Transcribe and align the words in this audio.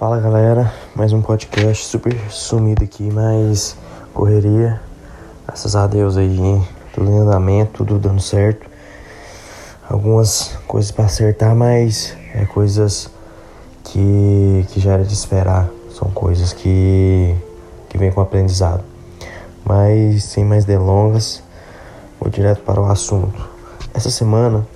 Fala 0.00 0.18
galera, 0.18 0.72
mais 0.96 1.12
um 1.12 1.20
podcast 1.20 1.84
super 1.84 2.18
sumido 2.30 2.82
aqui, 2.82 3.10
mas 3.12 3.76
correria. 4.14 4.80
Graças 5.46 5.76
a 5.76 5.86
Deus 5.86 6.16
aí, 6.16 6.38
tudo 6.94 7.10
em 7.10 7.18
andamento, 7.18 7.84
tudo 7.84 7.98
dando 7.98 8.22
certo. 8.22 8.66
Algumas 9.86 10.56
coisas 10.66 10.90
para 10.90 11.04
acertar, 11.04 11.54
mas 11.54 12.16
é 12.34 12.46
coisas 12.46 13.10
que, 13.84 14.64
que 14.70 14.80
já 14.80 14.92
era 14.94 15.04
de 15.04 15.12
esperar. 15.12 15.68
São 15.90 16.08
coisas 16.08 16.54
que, 16.54 17.36
que 17.90 17.98
vem 17.98 18.10
com 18.10 18.22
aprendizado. 18.22 18.82
Mas 19.62 20.24
sem 20.24 20.46
mais 20.46 20.64
delongas, 20.64 21.42
vou 22.18 22.30
direto 22.30 22.62
para 22.62 22.80
o 22.80 22.86
assunto. 22.86 23.50
Essa 23.92 24.08
semana 24.08 24.66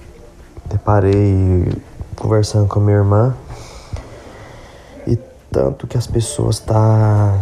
deparei 0.67 1.67
conversando 2.15 2.69
com 2.69 2.79
a 2.79 2.83
minha 2.83 2.99
irmã 2.99 3.35
tanto 5.55 5.87
que 5.87 5.97
as 5.97 6.09
pessoas 6.09 6.59
tá 6.59 7.39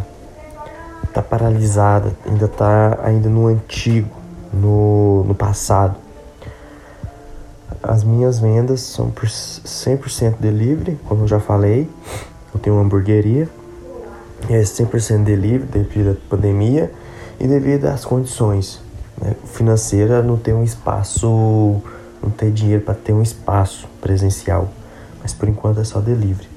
tá 1.15 1.23
paralisada, 1.23 2.12
ainda 2.27 2.47
tá 2.47 2.98
ainda 3.03 3.29
no 3.29 3.47
antigo, 3.47 4.11
no, 4.53 5.25
no 5.25 5.34
passado. 5.34 5.97
As 7.83 8.05
minhas 8.05 8.39
vendas 8.39 8.80
são 8.80 9.11
por 9.11 9.27
100% 9.27 10.37
delivery, 10.39 10.98
como 11.09 11.25
eu 11.25 11.29
já 11.29 11.41
falei. 11.41 11.89
Eu 12.55 12.61
tenho 12.61 12.77
uma 12.77 12.84
hamburgueria, 12.84 13.48
é 14.48 14.61
100% 14.61 15.25
delivery 15.25 15.65
devido 15.65 16.11
à 16.11 16.29
pandemia 16.31 16.92
e 17.41 17.47
devido 17.47 17.87
às 17.87 18.05
condições 18.05 18.81
né, 19.20 19.34
financeiras, 19.47 20.25
não 20.25 20.37
ter 20.37 20.53
um 20.53 20.62
espaço, 20.62 21.83
não 22.23 22.31
ter 22.31 22.51
dinheiro 22.51 22.83
para 22.83 22.95
ter 22.95 23.12
um 23.12 23.23
espaço 23.23 23.89
presencial. 24.01 24.69
Mas 25.23 25.33
por 25.33 25.48
enquanto 25.48 25.81
é 25.81 25.84
só 25.84 25.98
delivery. 25.98 26.52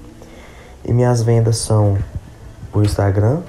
E 0.87 0.93
minhas 0.93 1.23
vendas 1.23 1.57
são 1.57 1.97
por 2.71 2.83
Instagram, 2.83 3.39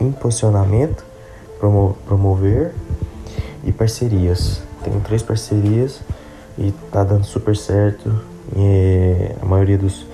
impulsionamento, 0.00 1.04
promover 2.06 2.74
e 3.64 3.72
parcerias. 3.72 4.60
Tenho 4.84 5.00
três 5.00 5.22
parcerias 5.22 6.00
e 6.58 6.72
tá 6.92 7.02
dando 7.02 7.24
super 7.24 7.56
certo. 7.56 8.12
E 8.54 9.32
a 9.40 9.46
maioria 9.46 9.78
dos 9.78 10.06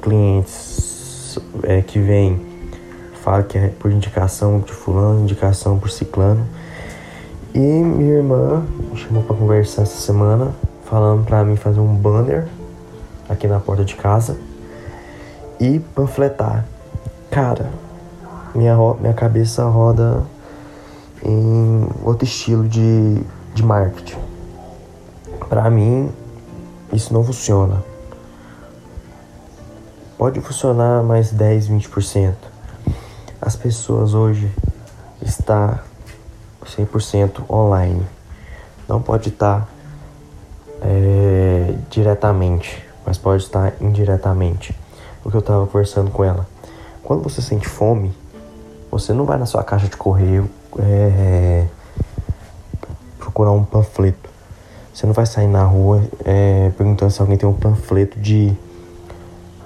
clientes 0.00 1.38
é, 1.64 1.82
que 1.82 1.98
vem 1.98 2.40
fala 3.22 3.42
que 3.42 3.58
é 3.58 3.68
por 3.68 3.90
indicação 3.90 4.60
de 4.60 4.72
fulano, 4.72 5.20
indicação 5.20 5.78
por 5.78 5.90
ciclano. 5.90 6.46
E 7.54 7.58
minha 7.58 8.14
irmã 8.14 8.64
me 8.90 8.96
chamou 8.96 9.22
para 9.22 9.36
conversar 9.36 9.82
essa 9.82 10.00
semana, 10.00 10.54
falando 10.84 11.26
para 11.26 11.44
mim 11.44 11.56
fazer 11.56 11.80
um 11.80 11.94
banner 11.94 12.46
aqui 13.28 13.46
na 13.46 13.60
porta 13.60 13.84
de 13.84 13.96
casa 13.96 14.38
e 15.60 15.78
panfletar. 15.80 16.64
Cara, 17.30 17.70
minha, 18.54 18.76
minha 19.00 19.14
cabeça 19.14 19.64
roda 19.64 20.24
em 21.22 21.88
outro 22.02 22.24
estilo 22.24 22.66
de, 22.68 23.22
de 23.54 23.62
marketing. 23.62 24.18
Para 25.48 25.68
mim, 25.70 26.10
isso 26.92 27.12
não 27.12 27.24
funciona. 27.24 27.82
Pode 30.16 30.40
funcionar 30.40 31.02
mais 31.02 31.30
10, 31.30 31.68
20%. 31.68 32.34
As 33.40 33.54
pessoas 33.54 34.14
hoje 34.14 34.50
estão 35.22 35.78
100% 36.64 37.48
online. 37.48 38.04
Não 38.88 39.00
pode 39.00 39.28
estar 39.28 39.68
é, 40.82 41.74
diretamente, 41.90 42.84
mas 43.06 43.16
pode 43.16 43.42
estar 43.42 43.74
indiretamente 43.80 44.74
o 45.28 45.30
que 45.30 45.36
eu 45.36 45.42
tava 45.42 45.66
conversando 45.66 46.10
com 46.10 46.24
ela. 46.24 46.46
Quando 47.04 47.22
você 47.22 47.42
sente 47.42 47.68
fome, 47.68 48.16
você 48.90 49.12
não 49.12 49.26
vai 49.26 49.38
na 49.38 49.44
sua 49.44 49.62
caixa 49.62 49.86
de 49.86 49.96
correio 49.96 50.48
é, 50.78 51.66
procurar 53.18 53.52
um 53.52 53.62
panfleto. 53.62 54.30
Você 54.92 55.06
não 55.06 55.12
vai 55.12 55.26
sair 55.26 55.46
na 55.46 55.62
rua 55.64 56.02
é, 56.24 56.72
perguntando 56.78 57.10
se 57.12 57.20
alguém 57.20 57.36
tem 57.36 57.46
um 57.46 57.52
panfleto 57.52 58.18
de, 58.18 58.56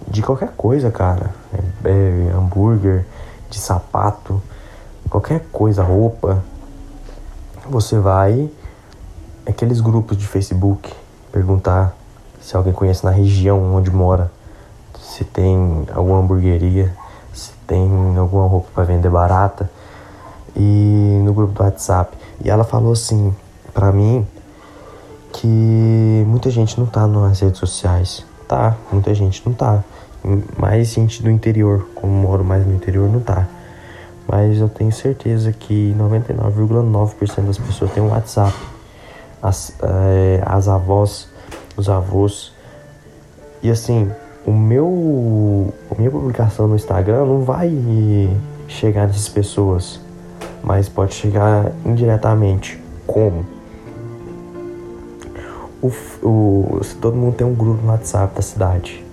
de 0.08 0.20
qualquer 0.20 0.50
coisa, 0.56 0.90
cara. 0.90 1.32
É, 1.54 1.88
é, 1.88 2.32
hambúrguer, 2.36 3.06
de 3.48 3.58
sapato, 3.58 4.42
qualquer 5.08 5.46
coisa, 5.52 5.84
roupa. 5.84 6.42
Você 7.70 7.98
vai 8.00 8.50
aqueles 9.46 9.80
grupos 9.80 10.16
de 10.16 10.26
Facebook 10.26 10.92
perguntar 11.30 11.96
se 12.40 12.56
alguém 12.56 12.72
conhece 12.72 13.04
na 13.04 13.12
região 13.12 13.76
onde 13.76 13.92
mora 13.92 14.28
se 15.12 15.24
tem 15.24 15.84
alguma 15.94 16.20
hamburgueria, 16.20 16.90
se 17.34 17.52
tem 17.66 18.16
alguma 18.16 18.46
roupa 18.46 18.68
para 18.74 18.84
vender 18.84 19.10
barata 19.10 19.70
e 20.56 21.20
no 21.22 21.34
grupo 21.34 21.52
do 21.52 21.62
WhatsApp. 21.62 22.16
E 22.42 22.48
ela 22.48 22.64
falou 22.64 22.92
assim 22.92 23.34
para 23.74 23.92
mim 23.92 24.26
que 25.34 26.24
muita 26.26 26.50
gente 26.50 26.78
não 26.80 26.86
tá 26.86 27.06
nas 27.06 27.40
redes 27.40 27.58
sociais. 27.58 28.24
Tá, 28.48 28.74
muita 28.90 29.14
gente 29.14 29.42
não 29.44 29.52
tá. 29.52 29.84
Mais 30.58 30.88
gente 30.88 31.22
do 31.22 31.30
interior, 31.30 31.86
como 31.94 32.10
moro 32.12 32.42
mais 32.42 32.66
no 32.66 32.72
interior, 32.74 33.10
não 33.10 33.20
tá. 33.20 33.46
Mas 34.26 34.58
eu 34.58 34.68
tenho 34.68 34.92
certeza 34.92 35.52
que 35.52 35.94
99,9% 35.98 37.46
das 37.46 37.58
pessoas 37.58 37.92
têm 37.92 38.02
um 38.02 38.10
WhatsApp. 38.10 38.54
As, 39.42 39.74
é, 39.82 40.42
as 40.46 40.68
avós, 40.68 41.28
os 41.76 41.88
avós. 41.90 42.52
E 43.62 43.70
assim, 43.70 44.10
o 44.44 44.52
meu 44.52 45.72
a 45.90 45.94
minha 45.98 46.10
publicação 46.10 46.66
no 46.66 46.74
Instagram 46.74 47.24
não 47.24 47.42
vai 47.42 47.70
chegar 48.66 49.06
nessas 49.06 49.28
pessoas, 49.28 50.00
mas 50.62 50.88
pode 50.88 51.14
chegar 51.14 51.72
indiretamente. 51.84 52.78
Como? 53.06 53.44
O, 55.82 55.90
o, 56.22 56.80
todo 57.00 57.16
mundo 57.16 57.34
tem 57.34 57.46
um 57.46 57.54
grupo 57.54 57.82
no 57.82 57.90
WhatsApp 57.90 58.34
da 58.36 58.42
cidade 58.42 59.04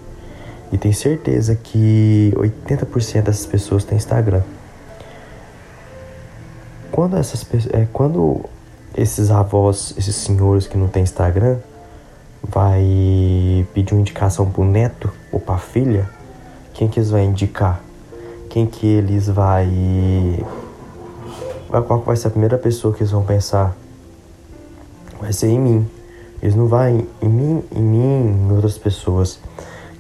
e 0.72 0.78
tem 0.78 0.92
certeza 0.92 1.56
que 1.56 2.32
80% 2.36 3.24
dessas 3.24 3.46
pessoas 3.46 3.84
têm 3.84 3.98
Instagram. 3.98 4.44
Quando 6.92 7.18
essas 7.18 7.46
é, 7.74 7.88
quando 7.92 8.46
esses 8.96 9.32
avós, 9.32 9.94
esses 9.98 10.16
senhores 10.16 10.68
que 10.68 10.78
não 10.78 10.88
têm 10.88 11.04
Instagram, 11.04 11.58
vai 12.44 13.68
pedir 13.74 13.94
uma 13.94 14.02
indicação 14.02 14.50
pro 14.50 14.64
neto 14.64 15.12
ou 15.32 15.40
pra 15.40 15.58
filha, 15.58 16.10
quem 16.74 16.88
que 16.88 17.00
eles 17.00 17.10
vai 17.10 17.24
indicar? 17.24 17.82
Quem 18.50 18.66
que 18.66 18.88
eles 18.88 19.28
vai... 19.28 20.44
Qual 21.70 22.00
vai 22.02 22.16
ser 22.16 22.28
a 22.28 22.32
primeira 22.32 22.58
pessoa 22.58 22.94
que 22.94 23.02
eles 23.02 23.12
vão 23.12 23.24
pensar? 23.24 23.76
Vai 25.20 25.32
ser 25.34 25.48
em 25.48 25.60
mim. 25.60 25.90
Eles 26.42 26.56
não 26.56 26.68
vão 26.68 26.88
em 27.22 27.30
mim, 27.30 27.64
em 27.76 27.82
mim, 27.82 28.48
em 28.48 28.52
outras 28.52 28.78
pessoas 28.78 29.40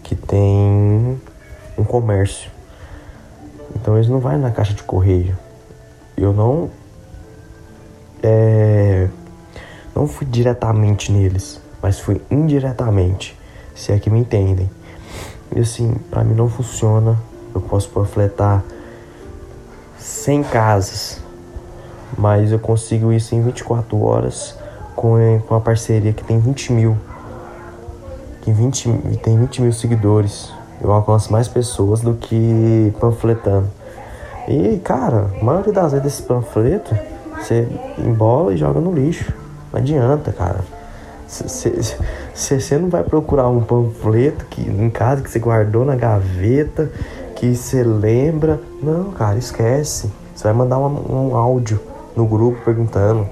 que 0.01 0.15
tem 0.15 1.19
um 1.77 1.83
comércio. 1.83 2.49
Então 3.75 3.95
eles 3.95 4.09
não 4.09 4.19
vão 4.19 4.37
na 4.37 4.49
caixa 4.49 4.73
de 4.73 4.83
correio. 4.83 5.37
Eu 6.17 6.33
não 6.33 6.71
é, 8.23 9.07
não 9.95 10.07
fui 10.07 10.25
diretamente 10.25 11.11
neles 11.11 11.61
mas 11.81 11.99
fui 11.99 12.21
indiretamente, 12.29 13.37
se 13.75 13.91
é 13.91 13.99
que 13.99 14.09
me 14.09 14.19
entendem. 14.19 14.69
E 15.55 15.59
assim, 15.59 15.95
para 16.09 16.23
mim 16.23 16.35
não 16.35 16.49
funciona. 16.49 17.17
Eu 17.53 17.61
posso 17.61 17.89
panfletar 17.89 18.63
100 19.97 20.43
casas, 20.43 21.21
mas 22.17 22.51
eu 22.51 22.59
consigo 22.59 23.11
isso 23.11 23.33
em 23.33 23.41
24 23.41 23.99
horas 24.01 24.55
com, 24.95 25.17
com 25.47 25.55
a 25.55 25.61
parceria 25.61 26.13
que 26.13 26.23
tem 26.23 26.39
20 26.39 26.73
mil. 26.73 26.97
Que 28.41 28.51
20, 28.51 28.89
tem 29.23 29.37
20 29.37 29.61
mil 29.63 29.73
seguidores. 29.73 30.53
Eu 30.81 30.91
alcanço 30.91 31.31
mais 31.31 31.47
pessoas 31.47 32.01
do 32.01 32.13
que 32.13 32.93
panfletando. 32.99 33.67
E, 34.47 34.77
cara, 34.79 35.29
a 35.39 35.43
maioria 35.43 35.73
das 35.73 35.91
vezes 35.91 36.03
desse 36.03 36.23
panfleto, 36.23 36.95
você 37.37 37.67
embola 37.97 38.53
e 38.53 38.57
joga 38.57 38.79
no 38.79 38.93
lixo. 38.93 39.33
Não 39.71 39.79
adianta, 39.79 40.31
cara. 40.31 40.78
Você 41.29 42.77
não 42.79 42.89
vai 42.89 43.03
procurar 43.03 43.47
um 43.47 43.61
panfleto 43.61 44.45
que, 44.45 44.61
em 44.61 44.89
casa 44.89 45.21
que 45.21 45.29
você 45.29 45.37
guardou 45.37 45.85
na 45.85 45.95
gaveta, 45.95 46.91
que 47.35 47.55
você 47.55 47.83
lembra. 47.83 48.59
Não, 48.81 49.11
cara, 49.11 49.37
esquece. 49.37 50.11
Você 50.35 50.43
vai 50.45 50.53
mandar 50.53 50.79
um, 50.79 51.29
um 51.29 51.35
áudio 51.35 51.79
no 52.15 52.25
grupo 52.25 52.59
perguntando 52.65 53.27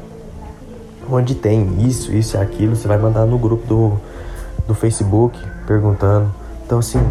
onde 1.09 1.33
tem 1.33 1.87
isso, 1.87 2.13
isso 2.13 2.37
e 2.37 2.39
aquilo. 2.39 2.75
Você 2.75 2.87
vai 2.87 2.99
mandar 2.99 3.25
no 3.25 3.39
grupo 3.39 3.65
do, 3.65 3.93
do 4.67 4.75
Facebook 4.75 5.39
perguntando. 5.65 6.31
Então, 6.65 6.77
assim, 6.77 7.01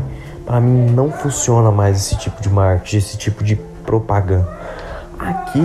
para 0.44 0.60
mim 0.60 0.92
não 0.92 1.10
funciona 1.10 1.72
mais 1.72 1.96
esse 1.96 2.16
tipo 2.16 2.40
de 2.40 2.48
marketing, 2.48 2.96
esse 2.98 3.18
tipo 3.18 3.42
de 3.42 3.56
propaganda. 3.84 4.48
Aqui, 5.18 5.64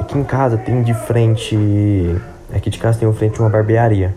aqui 0.00 0.18
em 0.18 0.24
casa 0.24 0.56
tem 0.56 0.82
de 0.82 0.94
frente. 0.94 1.54
Aqui 2.54 2.70
de 2.70 2.78
casa 2.78 2.98
tem 2.98 3.10
de 3.10 3.16
frente 3.18 3.38
uma 3.40 3.50
barbearia. 3.50 4.14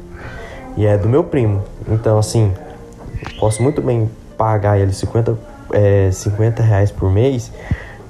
E 0.77 0.85
é 0.85 0.95
do 0.95 1.09
meu 1.09 1.23
primo. 1.23 1.63
Então, 1.87 2.19
assim, 2.19 2.53
posso 3.39 3.63
muito 3.63 3.81
bem 3.81 4.09
pagar 4.37 4.77
ele 4.77 4.93
50, 4.93 5.37
é, 5.73 6.11
50 6.11 6.61
reais 6.61 6.91
por 6.91 7.11
mês, 7.11 7.51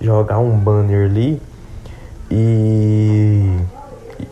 jogar 0.02 0.38
um 0.40 0.52
banner 0.58 1.10
ali 1.10 1.42
e, 2.30 3.58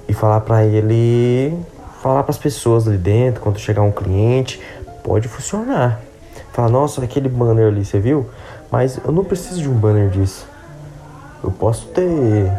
e 0.10 0.14
falar 0.14 0.42
para 0.42 0.66
ele, 0.66 1.58
falar 2.02 2.24
para 2.24 2.32
as 2.32 2.38
pessoas 2.38 2.86
ali 2.88 2.98
dentro, 2.98 3.42
quando 3.42 3.58
chegar 3.58 3.82
um 3.82 3.92
cliente, 3.92 4.62
pode 5.02 5.30
funcionar. 5.30 6.02
Falar, 6.52 6.70
nossa, 6.70 7.02
aquele 7.02 7.30
banner 7.30 7.68
ali, 7.68 7.86
você 7.86 8.00
viu? 8.00 8.30
Mas 8.70 9.00
eu 9.04 9.14
não 9.14 9.24
preciso 9.24 9.62
de 9.62 9.70
um 9.70 9.74
banner 9.74 10.10
disso. 10.10 10.46
Eu 11.42 11.52
posso 11.52 11.88
ter 11.88 12.52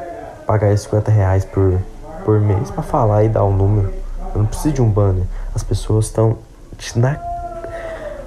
pagar 0.46 0.76
50 0.76 1.10
reais 1.10 1.44
por, 1.44 1.78
por 2.24 2.40
mês 2.40 2.70
para 2.70 2.82
falar 2.82 3.24
e 3.24 3.28
dar 3.28 3.44
o 3.44 3.50
um 3.50 3.56
número. 3.56 4.05
Eu 4.36 4.40
não 4.40 4.46
preciso 4.46 4.74
de 4.74 4.82
um 4.82 4.90
banner. 4.90 5.24
As 5.54 5.62
pessoas 5.62 6.06
estão 6.06 6.36
na 6.94 7.18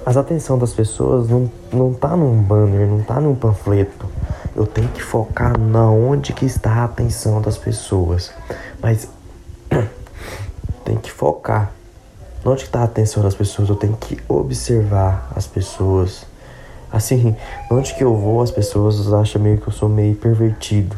as 0.04 0.16
atenção 0.16 0.58
das 0.58 0.72
pessoas 0.72 1.28
não, 1.28 1.48
não 1.72 1.92
tá 1.92 2.16
num 2.16 2.42
banner, 2.42 2.88
não 2.88 3.00
tá 3.00 3.20
num 3.20 3.34
panfleto. 3.34 4.06
Eu 4.56 4.66
tenho 4.66 4.88
que 4.88 5.00
focar 5.00 5.56
na 5.56 5.88
onde 5.88 6.32
que 6.32 6.44
está 6.44 6.72
a 6.72 6.84
atenção 6.84 7.40
das 7.40 7.56
pessoas. 7.56 8.32
Mas 8.82 9.08
tem 10.84 10.96
que 10.96 11.12
focar. 11.12 11.70
Onde 12.44 12.64
está 12.64 12.80
a 12.80 12.84
atenção 12.84 13.22
das 13.22 13.36
pessoas? 13.36 13.68
Eu 13.68 13.76
tenho 13.76 13.96
que 13.96 14.18
observar 14.28 15.30
as 15.36 15.46
pessoas. 15.46 16.26
Assim, 16.90 17.36
onde 17.70 17.94
que 17.94 18.02
eu 18.02 18.16
vou, 18.16 18.42
as 18.42 18.50
pessoas 18.50 19.12
acham 19.12 19.40
meio 19.40 19.58
que 19.58 19.68
eu 19.68 19.72
sou 19.72 19.88
meio 19.88 20.16
pervertido. 20.16 20.96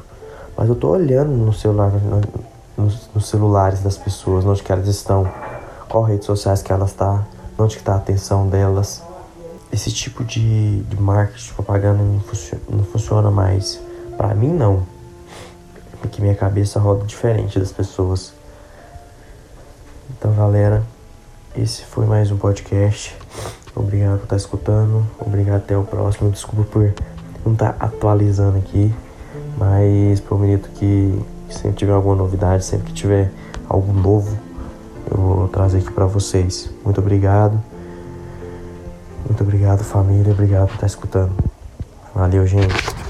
Mas 0.56 0.70
eu 0.70 0.74
tô 0.74 0.88
olhando 0.88 1.32
no 1.32 1.52
celular, 1.52 1.92
nos, 2.76 3.08
nos 3.14 3.28
celulares 3.28 3.80
das 3.80 3.96
pessoas, 3.96 4.44
onde 4.44 4.62
que 4.62 4.72
elas 4.72 4.88
estão, 4.88 5.30
qual 5.88 6.04
redes 6.04 6.26
sociais 6.26 6.62
que 6.62 6.72
elas 6.72 6.90
estão, 6.90 7.18
tá, 7.18 7.26
onde 7.58 7.76
que 7.76 7.82
tá 7.82 7.94
a 7.94 7.96
atenção 7.96 8.48
delas. 8.48 9.02
Esse 9.72 9.90
tipo 9.90 10.24
de, 10.24 10.82
de 10.82 11.00
marketing 11.00 11.46
de 11.46 11.52
propaganda 11.54 12.02
não, 12.02 12.20
funciona, 12.20 12.62
não 12.68 12.84
funciona 12.84 13.30
mais. 13.30 13.80
Para 14.16 14.34
mim 14.34 14.52
não. 14.52 14.86
Porque 16.00 16.20
minha 16.20 16.34
cabeça 16.34 16.78
roda 16.78 17.06
diferente 17.06 17.58
das 17.58 17.72
pessoas. 17.72 18.32
Então 20.10 20.34
galera, 20.34 20.82
esse 21.56 21.84
foi 21.84 22.06
mais 22.06 22.30
um 22.30 22.36
podcast. 22.36 23.16
Obrigado 23.74 24.18
por 24.18 24.24
estar 24.24 24.36
escutando. 24.36 25.06
Obrigado 25.18 25.56
até 25.56 25.76
o 25.76 25.84
próximo. 25.84 26.30
Desculpa 26.30 26.64
por 26.70 26.92
não 27.44 27.54
estar 27.54 27.76
atualizando 27.80 28.58
aqui. 28.58 28.94
Mas 29.56 30.20
prometo 30.20 30.68
que 30.70 31.18
sempre 31.52 31.76
tiver 31.76 31.92
alguma 31.92 32.14
novidade, 32.14 32.64
sempre 32.64 32.88
que 32.88 32.92
tiver 32.92 33.30
algo 33.68 33.92
novo, 33.92 34.38
eu 35.10 35.16
vou 35.16 35.48
trazer 35.48 35.78
aqui 35.78 35.92
para 35.92 36.06
vocês. 36.06 36.70
Muito 36.84 37.00
obrigado. 37.00 37.60
Muito 39.26 39.42
obrigado, 39.42 39.84
família. 39.84 40.32
Obrigado 40.32 40.68
por 40.68 40.74
estar 40.74 40.86
escutando. 40.86 41.32
Valeu, 42.14 42.46
gente. 42.46 43.01